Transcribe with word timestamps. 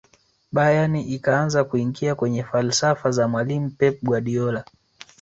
bayern 0.51 0.95
ikaanza 0.95 1.63
kuingia 1.63 2.15
kwenye 2.15 2.43
falsafa 2.43 3.11
za 3.11 3.27
mwalimu 3.27 3.69
pep 3.69 4.03
guardiola 4.03 4.65